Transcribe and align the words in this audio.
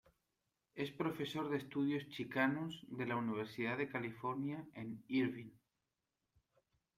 Es 0.73 0.89
profesor 0.89 1.49
de 1.51 1.57
Estudios 1.57 2.07
Chicanos 2.09 2.85
de 2.89 3.05
la 3.05 3.15
Universidad 3.17 3.77
de 3.77 3.87
California 3.87 4.65
en 4.73 5.03
Irvine. 5.07 5.51